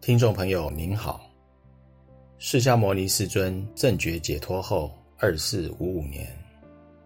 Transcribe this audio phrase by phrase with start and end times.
[0.00, 1.30] 听众朋友您好，
[2.38, 6.26] 释迦牟尼世尊正觉解脱后二四五五年，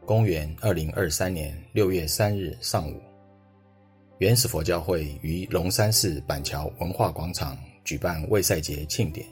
[0.07, 3.03] 公元二零二三年六月三日上午，
[4.19, 9.27] 原始佛教会于龙山寺板桥文化广场举办卫赛节庆典。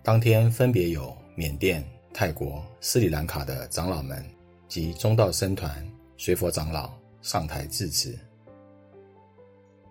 [0.00, 4.24] 当天分别有缅甸、泰国、斯里兰卡的长老们
[4.68, 5.84] 及中道僧团
[6.16, 8.16] 随佛长老上台致辞。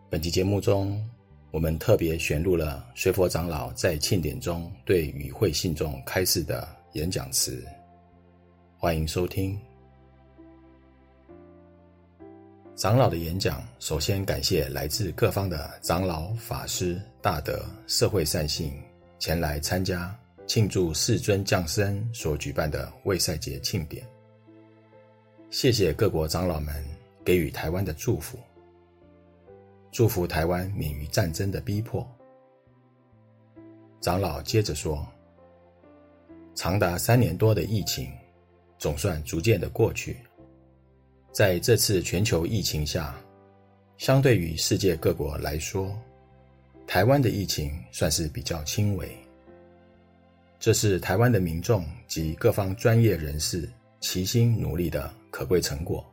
[0.09, 1.05] 本期节目中，
[1.51, 7.65] 我们特别选录了随佛长老在庆典中对与会信众开示的演讲词，
[8.77, 9.59] 欢迎收听。
[12.75, 18.71] 长老的演讲，首先感谢来自各方的长老、法师、大德、社会善信
[19.17, 24.05] 前来参加庆祝世尊降生所举办的卫赛节庆典。
[25.49, 26.85] 谢谢各国长老们
[27.25, 28.37] 给予台湾的祝福。
[29.91, 32.07] 祝福台湾免于战争的逼迫。
[34.01, 35.05] 长老接着说
[36.55, 38.11] ：“长达三年多的疫情，
[38.77, 40.17] 总算逐渐的过去。
[41.31, 43.15] 在这次全球疫情下，
[43.97, 45.93] 相对于世界各国来说，
[46.87, 49.09] 台湾的疫情算是比较轻微。
[50.59, 56.05] 这是台湾的民众及各方专业人士齐心努力的可贵成果，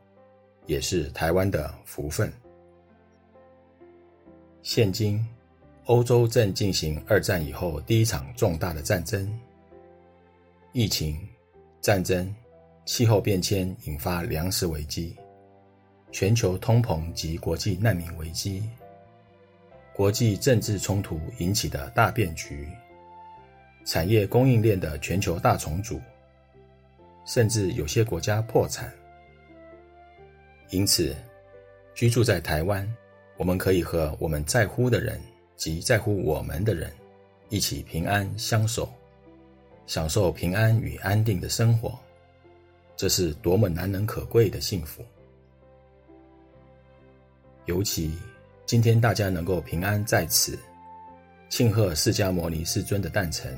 [0.65, 2.31] 也是台湾的福分。”
[4.69, 5.25] 现今，
[5.85, 9.25] 欧洲正进行二战以后第一场重大的战争。
[10.73, 11.17] 疫情、
[11.79, 12.35] 战争、
[12.83, 15.15] 气候变迁引发粮食危机，
[16.11, 18.61] 全球通膨及国际难民危机，
[19.93, 22.67] 国际政治冲突引起的大变局，
[23.85, 25.97] 产业供应链的全球大重组，
[27.25, 28.93] 甚至有些国家破产。
[30.71, 31.15] 因此，
[31.95, 32.85] 居住在台湾。
[33.37, 35.21] 我们可以和我们在乎的人
[35.55, 36.91] 及在乎我们的人
[37.49, 38.89] 一起平安相守，
[39.85, 41.97] 享受平安与安定的生活，
[42.95, 45.05] 这是多么难能可贵的幸福！
[47.65, 48.17] 尤其
[48.65, 50.57] 今天大家能够平安在此，
[51.47, 53.57] 庆贺释迦牟尼世尊的诞辰，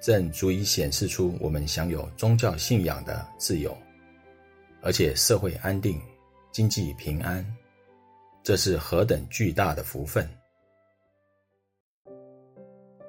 [0.00, 3.76] 正足以显示出我们享有宗教信仰的自由，
[4.80, 6.00] 而且社会安定，
[6.50, 7.44] 经济平安。
[8.42, 10.28] 这是何等巨大的福分！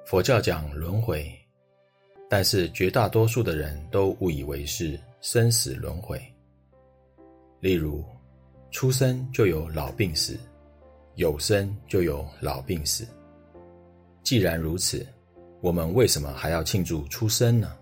[0.04, 1.26] 佛教讲轮回，
[2.28, 6.20] 但是绝大多数的人都误以为是生死轮回。
[7.60, 8.04] 例如，
[8.70, 10.38] 出生就有老病死，
[11.14, 13.06] 有生就有老病死。
[14.22, 15.06] 既然如此，
[15.62, 17.74] 我们为什么还要庆祝出生呢？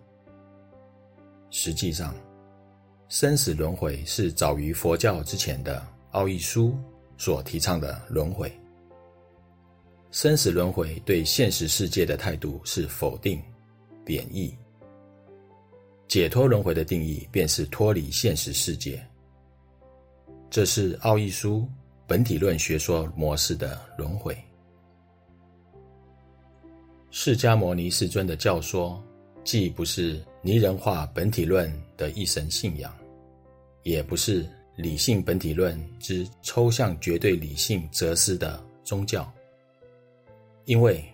[1.50, 2.15] 实际上，
[3.09, 6.78] 生死轮回是早于佛教之前的奥义书。
[7.21, 8.51] 所提倡的轮回，
[10.11, 13.39] 生死轮回对现实世界的态度是否定、
[14.07, 14.57] 贬义。
[16.09, 19.07] 解脱轮回的定义便是脱离现实世界。
[20.49, 21.69] 这是奥义书
[22.07, 24.35] 本体论学说模式的轮回。
[27.11, 28.99] 释迦牟尼世尊的教说，
[29.45, 32.91] 既不是拟人化本体论的一神信仰，
[33.83, 34.49] 也不是。
[34.81, 39.31] 理性本体论之抽象绝对理性哲思的宗教，
[40.65, 41.05] 因为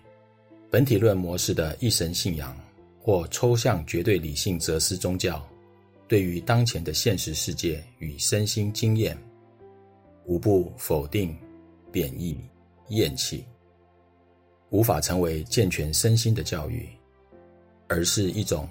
[0.71, 2.57] 本体论模式的一神信仰
[2.99, 5.45] 或抽象绝对理性哲思宗教，
[6.07, 9.17] 对于当前的现实世界与身心经验，
[10.25, 11.37] 无不否定、
[11.91, 12.39] 贬义、
[12.89, 13.45] 厌弃，
[14.69, 16.87] 无法成为健全身心的教育，
[17.87, 18.67] 而是一种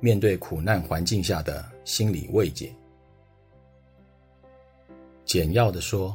[0.00, 2.72] 面对苦难环境下的心理慰藉。
[5.32, 6.14] 简要的说，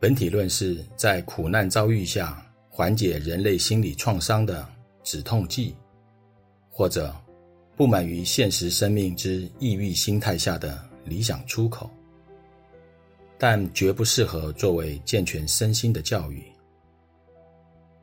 [0.00, 4.66] 本体论是在苦难遭遇下缓解人类心理创伤的
[5.02, 5.76] 止痛剂，
[6.70, 7.14] 或者
[7.76, 11.90] 不满于现实生命之抑郁心态下的理想出口，
[13.36, 16.42] 但绝不适合作为健全身心的教育，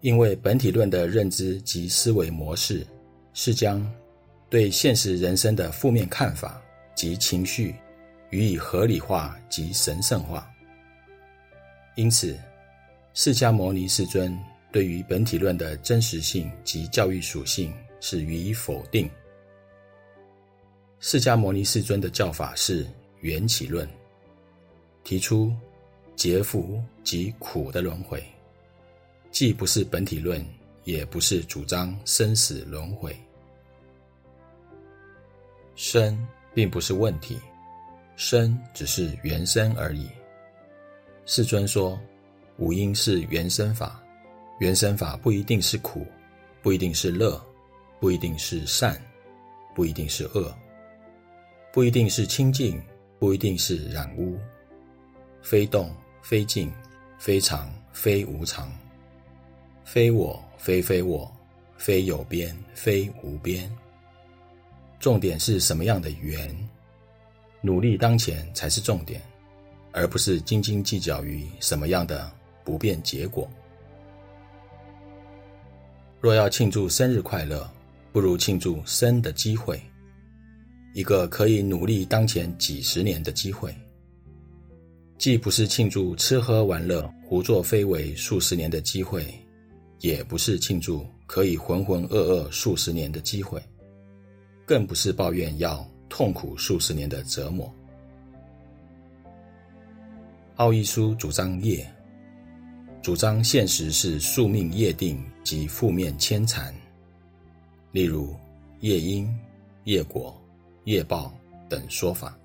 [0.02, 2.86] 因为本体论的认知及思维模式
[3.34, 3.84] 是将
[4.48, 6.62] 对现实人生的负面看法
[6.94, 7.74] 及情绪。
[8.34, 10.52] 予以合理化及神圣化，
[11.94, 12.36] 因此，
[13.14, 14.36] 释迦牟尼世尊
[14.72, 19.08] 对于本体论的真实性及教育属性是予以否定。
[21.00, 22.88] 释迦牟尼世尊的教法是
[23.20, 23.88] 缘起论，
[25.04, 25.54] 提出
[26.16, 28.24] 劫福及苦的轮回，
[29.30, 30.44] 既不是本体论，
[30.86, 33.16] 也不是主张生死轮回。
[35.76, 37.38] 生并不是问题。
[38.16, 40.10] 生只是原生而已。
[41.26, 42.00] 世尊说，
[42.58, 44.02] 五阴是缘生法，
[44.60, 46.06] 原生法不一定是苦，
[46.62, 47.42] 不一定是乐，
[48.00, 49.02] 不一定是善，
[49.74, 50.54] 不一定是恶，
[51.72, 52.82] 不一定是清净，
[53.20, 54.38] 不一定是染污，
[55.42, 55.90] 非动
[56.22, 56.72] 非静，
[57.18, 58.72] 非常非无常，
[59.84, 61.32] 非我非非我，
[61.78, 63.70] 非有边非无边。
[65.00, 66.56] 重点是什么样的缘？
[67.66, 69.22] 努力当前才是重点，
[69.94, 72.30] 而不是斤斤计较于什么样的
[72.66, 73.50] 不变结果。
[76.20, 77.66] 若要庆祝生日快乐，
[78.12, 79.82] 不如庆祝生的机会，
[80.94, 83.74] 一个可以努力当前几十年的机会。
[85.18, 89.26] 既不是庆祝吃喝玩乐、胡作非为数十年的机会，
[90.00, 93.62] 也不是庆祝可以浑浑噩噩数十年的机会，
[94.66, 97.74] 更不是抱怨要痛苦数十年的折磨。
[100.58, 101.92] 奥义书主张业。
[103.02, 106.72] 主张现实是宿命业定及负面牵缠，
[107.92, 108.36] 例如
[108.82, 109.28] 业因、
[109.86, 110.40] 业果、
[110.84, 111.34] 业报
[111.68, 112.38] 等说法。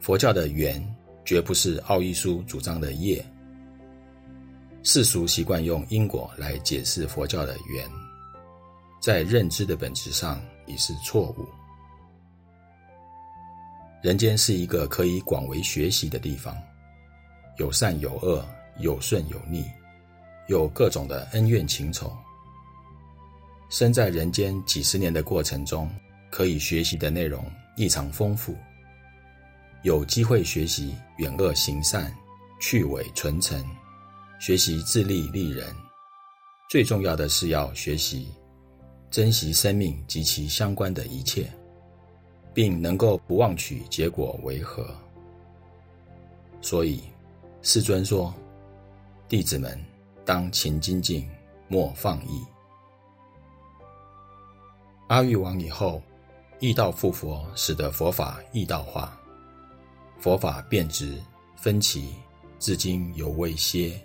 [0.00, 0.84] 佛教的缘
[1.24, 3.24] 绝不是奥义书主张的业。
[4.82, 7.88] 世俗习惯用因果来解释佛教的缘，
[9.00, 11.46] 在认知的本质上已是错误。
[14.02, 16.56] 人间是一个可以广为学习的地方，
[17.58, 18.44] 有善有恶。
[18.78, 19.62] 有顺有逆，
[20.46, 22.10] 有各种的恩怨情仇。
[23.68, 25.90] 生在人间几十年的过程中，
[26.30, 27.44] 可以学习的内容
[27.76, 28.56] 异常丰富。
[29.82, 32.10] 有机会学习远恶行善、
[32.58, 33.62] 去伪存诚，
[34.40, 35.66] 学习自利利人。
[36.70, 38.32] 最重要的是要学习
[39.10, 41.52] 珍惜生命及其相关的一切，
[42.60, 44.86] 并能够不妄取结果为何。
[46.60, 47.02] 所以，
[47.62, 48.34] 世尊说。
[49.30, 49.82] 弟子们
[50.26, 51.26] 当勤精进，
[51.68, 52.44] 莫放逸。
[55.06, 56.02] 阿育王以后，
[56.58, 59.18] 易道复佛，使得佛法易道化，
[60.18, 61.18] 佛法变质
[61.56, 62.12] 分歧，
[62.58, 63.98] 至今犹未歇。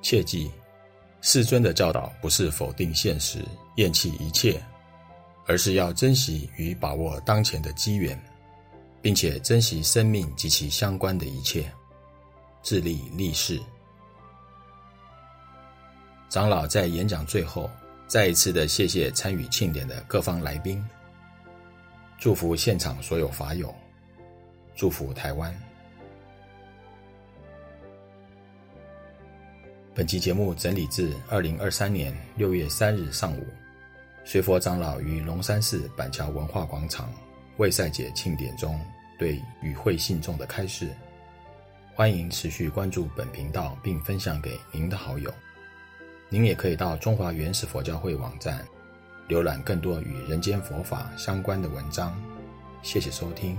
[0.00, 0.48] 切记，
[1.22, 3.44] 世尊的教导不是否定现实、
[3.76, 4.62] 厌弃一切，
[5.46, 8.20] 而是要珍惜与把握当前的机缘，
[9.00, 11.70] 并且珍惜生命及其相关的一切。
[12.62, 13.60] 自利利世。
[16.28, 17.68] 长老在演讲最后，
[18.06, 20.82] 再一次的谢谢参与庆典的各方来宾，
[22.18, 23.74] 祝福现场所有法友，
[24.76, 25.52] 祝福台湾。
[29.92, 33.44] 本期节目整理自二零二三年六月三日上午，
[34.24, 37.12] 随佛长老于龙山寺板桥文化广场
[37.56, 38.80] 为赛姐庆典中
[39.18, 40.88] 对与会信众的开示。
[41.94, 45.32] 欢迎持续关注本频道，并分享给您的好友。
[46.28, 48.66] 您也可以到中华原始佛教会网站，
[49.28, 52.16] 浏览更多与人间佛法相关的文章。
[52.82, 53.58] 谢谢收听。